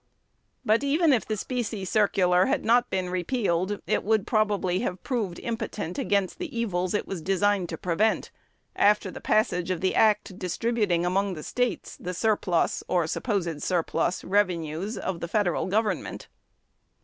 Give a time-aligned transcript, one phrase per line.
[0.65, 5.37] But, even if the specie circular had not been repealed, it would probably have proved
[5.37, 8.31] impotent against the evils it was designed to prevent,
[8.75, 14.23] after the passage of the Act distributing among the States the surplus (or supposed surplus)
[14.23, 16.27] revenues of the Federal Government.